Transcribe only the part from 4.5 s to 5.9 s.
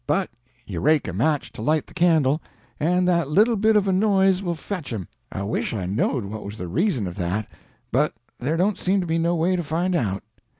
fetch him. I wish I